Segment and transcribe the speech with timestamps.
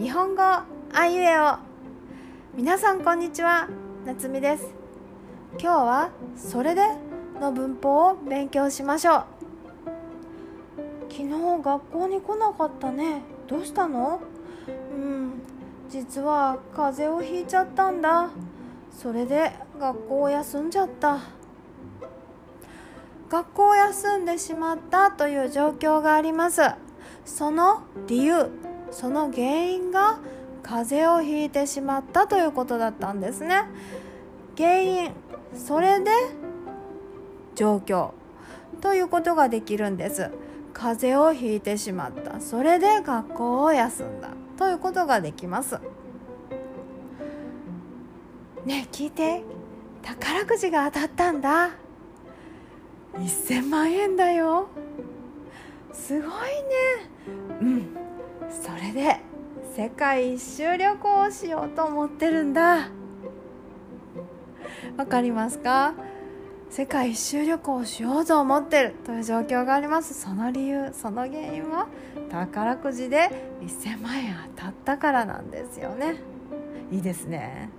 [0.00, 0.64] 日本語あ
[1.08, 1.58] いうえお。
[2.56, 3.68] 皆さんこんにちは。
[4.06, 4.72] 夏美です。
[5.60, 6.80] 今日はそれで
[7.38, 9.24] の文法を勉強しましょう。
[11.10, 11.28] 昨日
[11.62, 13.20] 学校に来なかったね。
[13.46, 14.22] どうしたの？
[14.90, 15.32] うん。
[15.90, 18.30] 実は風邪をひいちゃったんだ。
[18.90, 21.18] それで学校を休んじゃった。
[23.28, 26.62] 学校を休んでしまったという状況があります。
[27.26, 28.50] その理由。
[28.90, 30.18] その原因が
[30.62, 33.62] 風邪をひいてしまったということだったんですね。
[34.56, 35.10] 原因
[35.54, 36.10] それで
[37.54, 38.10] 状況
[38.80, 40.30] ということができるんです。
[40.72, 42.40] 風邪をひいてしまった。
[42.40, 45.78] それで学校を休んだということができます。
[48.64, 49.42] ねえ聞いて
[50.02, 51.70] 宝くじが当たったんだ。
[53.14, 54.68] 1000万円だよ。
[55.92, 56.30] すごいね。
[57.60, 57.99] うん。
[58.50, 59.20] それで
[59.76, 62.88] 世界一周旅行をしようと思ってるんだ。
[64.96, 65.94] わかりますか？
[66.68, 70.14] 世界一周旅行をしようと思ってるという状況があります。
[70.14, 71.88] その理由その原因は
[72.30, 73.30] 宝くじで
[73.62, 76.16] 1000万円当たったからなんですよね。
[76.92, 77.70] いいですね。